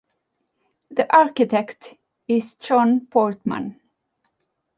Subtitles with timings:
[0.89, 1.93] The architect
[2.27, 3.79] is John Portman.